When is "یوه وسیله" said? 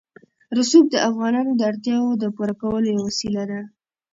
2.93-3.43